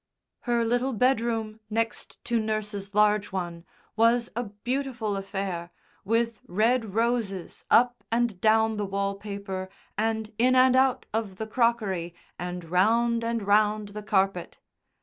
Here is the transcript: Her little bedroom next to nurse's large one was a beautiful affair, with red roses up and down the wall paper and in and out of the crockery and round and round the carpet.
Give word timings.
Her 0.49 0.65
little 0.65 0.93
bedroom 0.93 1.59
next 1.69 2.17
to 2.23 2.39
nurse's 2.39 2.95
large 2.95 3.31
one 3.31 3.65
was 3.95 4.31
a 4.35 4.45
beautiful 4.45 5.15
affair, 5.15 5.69
with 6.03 6.41
red 6.47 6.95
roses 6.95 7.63
up 7.69 8.03
and 8.11 8.41
down 8.41 8.77
the 8.77 8.85
wall 8.87 9.13
paper 9.13 9.69
and 9.99 10.33
in 10.39 10.55
and 10.55 10.75
out 10.75 11.05
of 11.13 11.35
the 11.35 11.45
crockery 11.45 12.15
and 12.39 12.63
round 12.63 13.23
and 13.23 13.45
round 13.45 13.89
the 13.89 14.01
carpet. 14.01 14.57